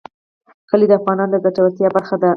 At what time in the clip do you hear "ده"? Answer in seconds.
2.21-2.29